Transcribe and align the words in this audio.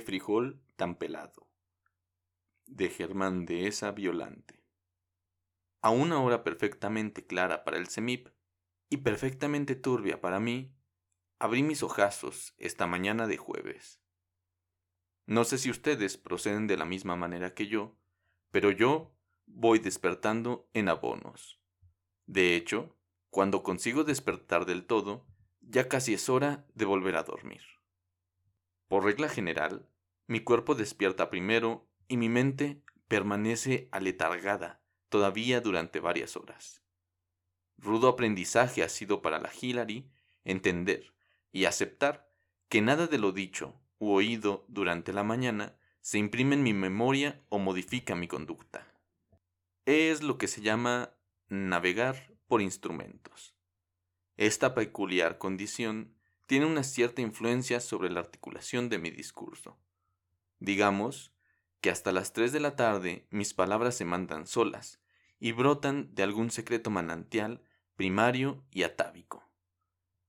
Frijol 0.00 0.60
tan 0.76 0.96
pelado. 0.96 1.48
De 2.66 2.88
Germán 2.88 3.46
de 3.46 3.66
esa 3.66 3.92
Violante. 3.92 4.62
A 5.80 5.90
una 5.90 6.20
hora 6.20 6.42
perfectamente 6.42 7.26
clara 7.26 7.64
para 7.64 7.76
el 7.76 7.86
semip 7.86 8.28
y 8.88 8.98
perfectamente 8.98 9.74
turbia 9.74 10.20
para 10.20 10.40
mí, 10.40 10.74
abrí 11.38 11.62
mis 11.62 11.82
ojazos 11.82 12.54
esta 12.58 12.86
mañana 12.86 13.26
de 13.26 13.36
jueves. 13.36 14.00
No 15.26 15.44
sé 15.44 15.58
si 15.58 15.70
ustedes 15.70 16.16
proceden 16.16 16.66
de 16.66 16.76
la 16.76 16.84
misma 16.84 17.16
manera 17.16 17.54
que 17.54 17.66
yo, 17.66 17.96
pero 18.50 18.70
yo 18.70 19.12
voy 19.46 19.78
despertando 19.78 20.68
en 20.72 20.88
abonos. 20.88 21.60
De 22.26 22.56
hecho, 22.56 22.96
cuando 23.30 23.62
consigo 23.62 24.04
despertar 24.04 24.66
del 24.66 24.86
todo, 24.86 25.26
ya 25.60 25.88
casi 25.88 26.14
es 26.14 26.28
hora 26.28 26.66
de 26.74 26.84
volver 26.84 27.16
a 27.16 27.24
dormir. 27.24 27.62
Por 28.88 29.04
regla 29.04 29.28
general, 29.28 29.88
mi 30.26 30.40
cuerpo 30.40 30.74
despierta 30.74 31.30
primero 31.30 31.88
y 32.08 32.16
mi 32.16 32.28
mente 32.28 32.82
permanece 33.08 33.88
aletargada 33.92 34.82
todavía 35.08 35.60
durante 35.60 36.00
varias 36.00 36.36
horas. 36.36 36.82
Rudo 37.78 38.08
aprendizaje 38.08 38.82
ha 38.82 38.88
sido 38.88 39.22
para 39.22 39.38
la 39.38 39.50
Hillary 39.60 40.10
entender 40.44 41.14
y 41.52 41.64
aceptar 41.64 42.32
que 42.68 42.80
nada 42.80 43.06
de 43.06 43.18
lo 43.18 43.32
dicho 43.32 43.80
u 43.98 44.12
oído 44.12 44.64
durante 44.68 45.12
la 45.12 45.22
mañana 45.22 45.76
se 46.00 46.18
imprime 46.18 46.54
en 46.54 46.62
mi 46.62 46.72
memoria 46.72 47.42
o 47.48 47.58
modifica 47.58 48.14
mi 48.14 48.28
conducta. 48.28 48.86
Es 49.84 50.22
lo 50.22 50.38
que 50.38 50.48
se 50.48 50.60
llama 50.60 51.14
navegar 51.48 52.34
por 52.46 52.62
instrumentos. 52.62 53.54
Esta 54.36 54.74
peculiar 54.74 55.38
condición 55.38 56.15
tiene 56.46 56.66
una 56.66 56.84
cierta 56.84 57.20
influencia 57.20 57.80
sobre 57.80 58.10
la 58.10 58.20
articulación 58.20 58.88
de 58.88 58.98
mi 58.98 59.10
discurso. 59.10 59.76
Digamos 60.58 61.32
que 61.80 61.90
hasta 61.90 62.12
las 62.12 62.32
3 62.32 62.52
de 62.52 62.60
la 62.60 62.76
tarde 62.76 63.26
mis 63.30 63.52
palabras 63.52 63.96
se 63.96 64.04
mandan 64.04 64.46
solas 64.46 65.00
y 65.38 65.52
brotan 65.52 66.14
de 66.14 66.22
algún 66.22 66.50
secreto 66.50 66.90
manantial 66.90 67.62
primario 67.96 68.64
y 68.70 68.84
atávico. 68.84 69.44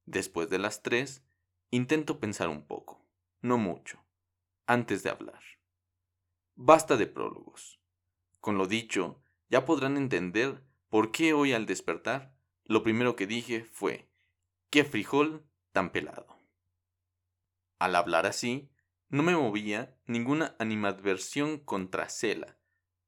Después 0.05 0.49
de 0.49 0.59
las 0.59 0.81
3, 0.81 1.23
intento 1.69 2.19
pensar 2.19 2.49
un 2.49 2.65
poco, 2.65 3.05
no 3.41 3.57
mucho, 3.57 4.03
antes 4.65 5.03
de 5.03 5.09
hablar. 5.09 5.41
Basta 6.55 6.97
de 6.97 7.07
prólogos. 7.07 7.79
Con 8.39 8.57
lo 8.57 8.67
dicho, 8.67 9.21
ya 9.49 9.65
podrán 9.65 9.97
entender 9.97 10.63
por 10.89 11.11
qué 11.11 11.33
hoy 11.33 11.53
al 11.53 11.65
despertar, 11.65 12.33
lo 12.63 12.83
primero 12.83 13.15
que 13.15 13.27
dije 13.27 13.63
fue, 13.63 14.09
¡qué 14.69 14.83
frijol 14.83 15.46
tan 15.77 15.91
pelado! 15.91 16.25
Al 17.77 17.95
hablar 17.95 18.25
así, 18.25 18.67
no 19.09 19.21
me 19.21 19.35
movía 19.35 19.95
ninguna 20.07 20.55
animadversión 20.57 21.59
contra 21.59 22.09
Cela, 22.09 22.57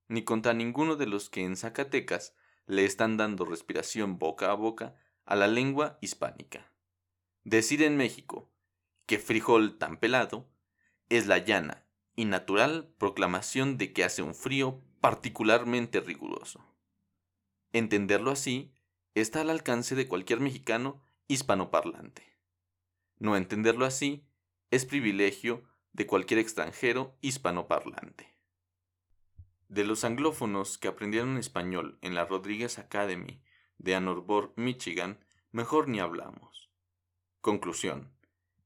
ni 0.08 0.23
contra 0.23 0.53
ninguno 0.53 0.95
de 0.95 1.08
los 1.08 1.31
que 1.31 1.44
en 1.44 1.58
Zacatecas 1.58 2.36
le 2.67 2.86
están 2.86 3.17
dando 3.17 3.44
respiración 3.44 4.20
boca 4.20 4.52
a 4.52 4.53
boca 4.53 4.95
a 5.25 5.36
la 5.36 5.47
lengua 5.47 5.97
hispánica. 6.00 6.72
Decir 7.44 7.81
en 7.81 7.97
México 7.97 8.52
que 9.08 9.17
frijol 9.17 9.80
tan 9.80 9.97
pelado 9.97 10.47
es 11.09 11.25
la 11.25 11.40
llana 11.40 11.88
y 12.16 12.25
natural 12.25 12.94
proclamación 13.00 13.80
de 13.80 13.94
que 13.94 14.03
hace 14.03 14.22
un 14.22 14.36
frío 14.36 14.80
particularmente 15.02 16.02
riguroso. 16.02 16.64
Entenderlo 17.73 18.30
así 18.30 18.75
está 19.16 19.42
al 19.42 19.50
alcance 19.50 19.95
de 19.95 20.08
cualquier 20.08 20.40
mexicano 20.40 21.02
hispanoparlante. 21.28 22.30
No 23.20 23.36
entenderlo 23.36 23.85
así 23.85 24.25
es 24.72 24.85
privilegio 24.85 25.63
de 25.91 26.07
cualquier 26.07 26.40
extranjero 26.40 27.18
hispanoparlante. 27.19 28.34
De 29.68 29.84
los 29.84 30.06
anglófonos 30.06 30.78
que 30.78 30.88
aprendieron 30.88 31.38
español 31.38 32.00
en 32.02 32.16
la 32.16 32.24
Rodriguez 32.24 32.80
Academy 32.80 33.44
de 33.78 33.96
Ann 33.96 34.07
Arbor, 34.07 34.53
Michigan, 34.56 35.19
mejor 35.52 35.90
ni 35.90 36.00
hablamos. 36.00 36.72
Conclusión. 37.41 38.09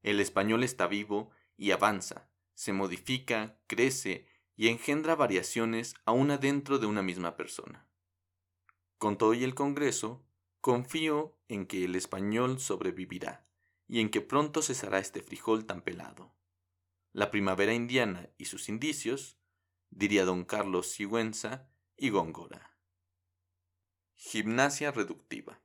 El 0.03 0.19
español 0.19 0.63
está 0.63 0.85
vivo 0.85 1.31
y 1.57 1.71
avanza, 1.71 2.29
se 2.53 2.73
modifica, 2.73 3.57
crece 3.65 4.27
y 4.55 4.67
engendra 4.67 5.15
variaciones 5.15 5.95
aún 6.05 6.29
adentro 6.29 6.77
de 6.77 6.85
una 6.85 7.01
misma 7.01 7.35
persona. 7.35 7.87
Con 8.99 9.17
todo 9.17 9.33
y 9.33 9.43
el 9.43 9.55
Congreso, 9.55 10.23
confío 10.61 11.39
en 11.47 11.65
que 11.65 11.85
el 11.85 11.95
español 11.95 12.59
sobrevivirá 12.59 13.47
y 13.87 13.99
en 13.99 14.09
que 14.09 14.21
pronto 14.21 14.61
cesará 14.61 14.99
este 14.99 15.21
frijol 15.21 15.65
tan 15.65 15.81
pelado 15.81 16.33
la 17.13 17.29
primavera 17.29 17.75
indiana 17.75 18.31
y 18.39 18.45
sus 18.45 18.69
indicios, 18.69 19.37
diría 19.91 20.25
don 20.25 20.45
Carlos 20.45 20.89
Sigüenza 20.91 21.69
y 21.95 22.09
Góngora. 22.09 22.75
Gimnasia 24.15 24.91
reductiva. 24.91 25.61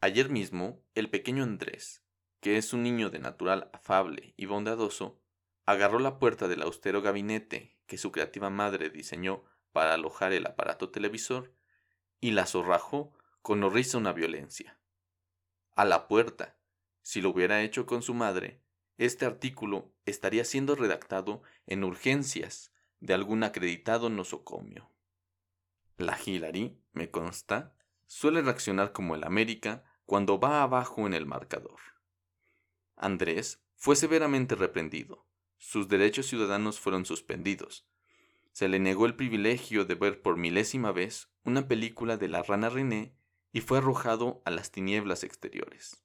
Ayer 0.00 0.28
mismo, 0.28 0.82
el 0.96 1.10
pequeño 1.10 1.44
Andrés, 1.44 2.02
que 2.40 2.56
es 2.56 2.72
un 2.72 2.82
niño 2.82 3.10
de 3.10 3.20
natural 3.20 3.70
afable 3.72 4.34
y 4.36 4.46
bondadoso, 4.46 5.22
agarró 5.64 6.00
la 6.00 6.18
puerta 6.18 6.48
del 6.48 6.62
austero 6.62 7.02
gabinete 7.02 7.78
que 7.86 7.96
su 7.96 8.10
creativa 8.10 8.50
madre 8.50 8.90
diseñó 8.90 9.44
para 9.70 9.94
alojar 9.94 10.32
el 10.32 10.44
aparato 10.44 10.90
televisor 10.90 11.54
y 12.20 12.32
la 12.32 12.46
zorrajó 12.46 13.12
con 13.42 13.62
horriza 13.62 13.96
una 13.96 14.12
violencia. 14.12 14.80
A 15.76 15.84
la 15.84 16.08
puerta, 16.08 16.59
si 17.02 17.20
lo 17.20 17.30
hubiera 17.30 17.62
hecho 17.62 17.86
con 17.86 18.02
su 18.02 18.14
madre, 18.14 18.62
este 18.98 19.24
artículo 19.24 19.92
estaría 20.04 20.44
siendo 20.44 20.76
redactado 20.76 21.42
en 21.66 21.84
urgencias 21.84 22.72
de 23.00 23.14
algún 23.14 23.42
acreditado 23.42 24.10
nosocomio. 24.10 24.90
La 25.96 26.18
Hillary, 26.22 26.78
me 26.92 27.10
consta, 27.10 27.74
suele 28.06 28.42
reaccionar 28.42 28.92
como 28.92 29.14
el 29.14 29.24
América 29.24 29.84
cuando 30.04 30.38
va 30.38 30.62
abajo 30.62 31.06
en 31.06 31.14
el 31.14 31.26
marcador. 31.26 31.80
Andrés 32.96 33.62
fue 33.76 33.96
severamente 33.96 34.54
reprendido, 34.54 35.26
sus 35.56 35.88
derechos 35.88 36.26
ciudadanos 36.26 36.80
fueron 36.80 37.06
suspendidos, 37.06 37.86
se 38.52 38.68
le 38.68 38.78
negó 38.78 39.06
el 39.06 39.14
privilegio 39.14 39.84
de 39.84 39.94
ver 39.94 40.20
por 40.22 40.36
milésima 40.36 40.92
vez 40.92 41.28
una 41.44 41.68
película 41.68 42.16
de 42.16 42.28
la 42.28 42.42
rana 42.42 42.68
René 42.68 43.14
y 43.52 43.60
fue 43.60 43.78
arrojado 43.78 44.42
a 44.44 44.50
las 44.50 44.70
tinieblas 44.70 45.24
exteriores. 45.24 46.02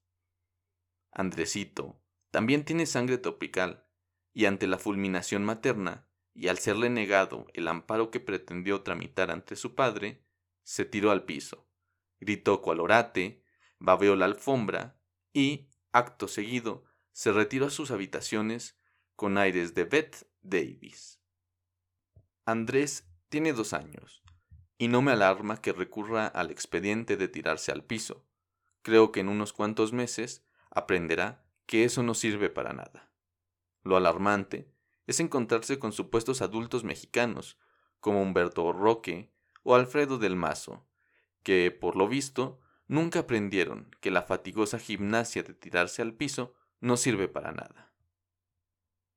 Andresito, 1.15 1.97
también 2.29 2.65
tiene 2.65 2.85
sangre 2.85 3.17
tropical, 3.17 3.87
y 4.33 4.45
ante 4.45 4.67
la 4.67 4.77
fulminación 4.77 5.45
materna, 5.45 6.09
y 6.33 6.49
al 6.49 6.59
serle 6.59 6.89
negado 6.89 7.47
el 7.53 7.69
amparo 7.69 8.11
que 8.11 8.19
pretendió 8.19 8.81
tramitar 8.81 9.31
ante 9.31 9.55
su 9.55 9.75
padre, 9.75 10.25
se 10.63 10.83
tiró 10.83 11.11
al 11.11 11.23
piso, 11.23 11.69
gritó 12.19 12.61
cual 12.61 12.81
orate, 12.81 13.41
babeó 13.79 14.17
la 14.17 14.25
alfombra 14.25 14.99
y, 15.31 15.69
acto 15.93 16.27
seguido, 16.27 16.83
se 17.13 17.31
retiró 17.31 17.67
a 17.67 17.71
sus 17.71 17.91
habitaciones 17.91 18.77
con 19.15 19.37
aires 19.37 19.73
de 19.73 19.85
Beth 19.85 20.27
Davis. 20.41 21.21
Andrés 22.43 23.07
tiene 23.29 23.53
dos 23.53 23.71
años, 23.71 24.21
y 24.77 24.89
no 24.89 25.01
me 25.01 25.13
alarma 25.13 25.61
que 25.61 25.71
recurra 25.71 26.27
al 26.27 26.51
expediente 26.51 27.15
de 27.15 27.29
tirarse 27.29 27.71
al 27.71 27.85
piso. 27.85 28.25
Creo 28.81 29.13
que 29.13 29.21
en 29.21 29.29
unos 29.29 29.53
cuantos 29.53 29.93
meses 29.93 30.45
aprenderá 30.75 31.44
que 31.66 31.84
eso 31.84 32.03
no 32.03 32.13
sirve 32.13 32.50
para 32.52 32.74
nada. 32.74 33.12
Lo 33.81 33.97
alarmante 33.97 34.69
es 35.08 35.19
encontrarse 35.19 35.80
con 35.80 35.91
supuestos 35.91 36.41
adultos 36.41 36.84
mexicanos, 36.84 37.58
como 38.00 38.22
Humberto 38.22 38.72
Roque 38.72 39.31
o 39.63 39.74
Alfredo 39.74 40.19
del 40.19 40.36
Mazo, 40.36 40.86
que, 41.42 41.72
por 41.72 41.95
lo 41.95 42.07
visto, 42.07 42.60
nunca 42.88 43.19
aprendieron 43.19 43.95
que 44.01 44.12
la 44.12 44.22
fatigosa 44.22 44.77
gimnasia 44.77 45.42
de 45.42 45.54
tirarse 45.54 46.01
al 46.01 46.13
piso 46.13 46.54
no 46.81 46.98
sirve 46.98 47.28
para 47.28 47.51
nada. 47.51 47.94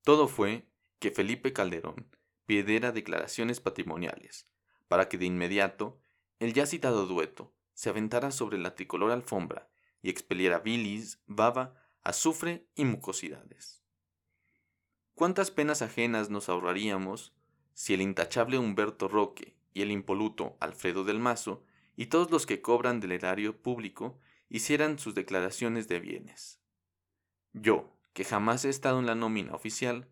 Todo 0.05 0.29
fue 0.29 0.71
que 1.01 1.11
Felipe 1.11 1.53
Calderón 1.53 2.09
pidiera 2.47 2.93
declaraciones 2.93 3.61
patrimoniales, 3.61 4.47
para 4.89 5.09
que 5.09 5.19
de 5.19 5.27
inmediato 5.27 6.01
el 6.39 6.55
ya 6.55 6.67
citado 6.67 7.07
dueto 7.07 7.53
se 7.75 7.91
aventara 7.91 8.31
sobre 8.31 8.59
la 8.59 8.75
tricolor 8.75 9.11
alfombra 9.11 9.69
y 10.03 10.11
expeliera 10.11 10.59
bilis, 10.59 11.21
baba 11.27 11.75
azufre 12.03 12.67
y 12.75 12.85
mucosidades. 12.85 13.83
¿Cuántas 15.15 15.51
penas 15.51 15.83
ajenas 15.83 16.31
nos 16.31 16.49
ahorraríamos 16.49 17.35
si 17.75 17.95
el 17.95 18.01
intachable 18.01 18.59
Humberto 18.59 19.09
Roque 19.09 19.57
y 19.73 19.83
el 19.83 19.91
impoluto 19.91 20.57
Alfredo 20.61 21.05
del 21.05 21.19
Mazo 21.19 21.65
y 21.97 22.07
todos 22.07 22.31
los 22.31 22.47
que 22.47 22.63
cobran 22.63 23.01
del 23.01 23.13
erario 23.13 23.61
público 23.61 24.19
hicieran 24.49 24.99
sus 24.99 25.15
declaraciones 25.15 25.89
de 25.89 26.01
bienes? 26.01 26.61
Yo, 27.53 27.97
que 28.13 28.25
jamás 28.25 28.65
he 28.65 28.69
estado 28.69 29.01
en 29.01 29.07
la 29.07 29.15
nómina 29.15 29.55
oficial, 29.55 30.09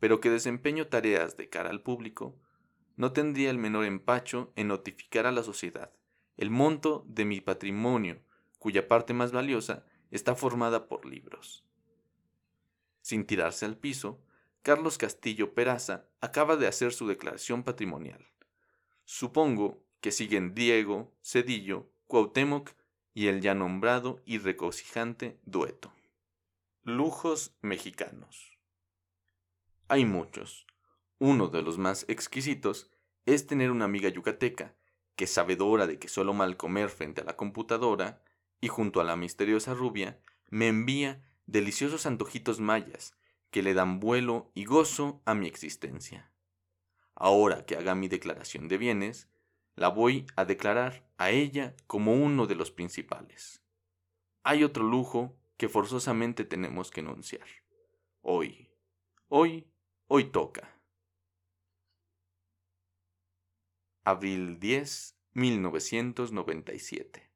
pero 0.00 0.20
que 0.20 0.30
desempeño 0.30 0.88
tareas 0.88 1.36
de 1.36 1.48
cara 1.48 1.70
al 1.70 1.82
público, 1.82 2.38
no 2.96 3.12
tendría 3.12 3.50
el 3.50 3.58
menor 3.58 3.84
empacho 3.84 4.52
en 4.56 4.68
notificar 4.68 5.26
a 5.26 5.32
la 5.32 5.42
sociedad 5.42 5.92
el 6.38 6.50
monto 6.50 7.04
de 7.08 7.24
mi 7.24 7.40
patrimonio, 7.40 8.22
cuya 8.58 8.88
parte 8.88 9.14
más 9.14 9.32
valiosa 9.32 9.84
está 10.10 10.34
formada 10.34 10.88
por 10.88 11.06
libros. 11.06 11.64
Sin 13.00 13.24
tirarse 13.24 13.64
al 13.64 13.76
piso, 13.76 14.20
Carlos 14.62 14.98
Castillo 14.98 15.54
Peraza 15.54 16.08
acaba 16.20 16.56
de 16.56 16.66
hacer 16.66 16.92
su 16.92 17.06
declaración 17.06 17.62
patrimonial. 17.62 18.26
Supongo 19.04 19.82
que 20.00 20.12
siguen 20.12 20.54
Diego, 20.54 21.14
Cedillo, 21.22 21.90
Cuauhtémoc 22.06 22.70
y 23.14 23.28
el 23.28 23.40
ya 23.40 23.54
nombrado 23.54 24.20
y 24.24 24.38
regocijante 24.38 25.40
dueto. 25.44 25.92
Lujos 26.82 27.56
mexicanos. 27.62 28.58
Hay 29.88 30.04
muchos. 30.04 30.66
Uno 31.18 31.48
de 31.48 31.62
los 31.62 31.78
más 31.78 32.04
exquisitos 32.08 32.90
es 33.26 33.46
tener 33.46 33.70
una 33.70 33.86
amiga 33.86 34.08
yucateca, 34.08 34.74
que 35.16 35.26
sabedora 35.26 35.86
de 35.86 35.98
que 35.98 36.08
suelo 36.08 36.32
mal 36.32 36.56
comer 36.56 36.90
frente 36.90 37.22
a 37.22 37.24
la 37.24 37.36
computadora, 37.36 38.22
y 38.60 38.68
junto 38.68 39.00
a 39.00 39.04
la 39.04 39.16
misteriosa 39.16 39.74
rubia, 39.74 40.20
me 40.48 40.68
envía 40.68 41.24
deliciosos 41.46 42.06
antojitos 42.06 42.60
mayas 42.60 43.14
que 43.50 43.62
le 43.62 43.74
dan 43.74 44.00
vuelo 44.00 44.50
y 44.54 44.64
gozo 44.64 45.22
a 45.24 45.34
mi 45.34 45.46
existencia. 45.46 46.30
Ahora 47.14 47.66
que 47.66 47.76
haga 47.76 47.94
mi 47.94 48.08
declaración 48.08 48.68
de 48.68 48.78
bienes, 48.78 49.28
la 49.74 49.88
voy 49.88 50.26
a 50.36 50.44
declarar 50.44 51.08
a 51.18 51.30
ella 51.30 51.74
como 51.86 52.14
uno 52.14 52.46
de 52.46 52.54
los 52.54 52.70
principales. 52.70 53.62
Hay 54.42 54.64
otro 54.64 54.84
lujo 54.84 55.36
que 55.56 55.68
forzosamente 55.68 56.44
tenemos 56.44 56.90
que 56.90 57.00
enunciar. 57.00 57.46
Hoy, 58.22 58.70
hoy, 59.28 59.66
hoy 60.06 60.24
toca. 60.24 60.74
Abril 64.04 64.58
10, 64.58 65.16
1997. 65.34 67.27